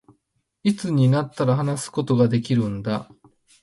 [0.63, 3.07] いつになったら、話すことができるんだ